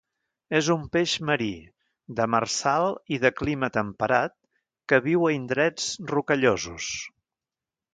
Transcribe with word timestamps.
És 0.59 0.69
un 0.75 0.85
peix 0.95 1.11
marí, 1.29 1.49
demersal 2.21 2.87
i 3.17 3.21
de 3.27 3.33
clima 3.43 3.71
temperat 3.79 4.37
que 4.93 5.03
viu 5.11 5.29
a 5.31 5.37
indrets 5.39 5.95
rocallosos. 6.17 6.95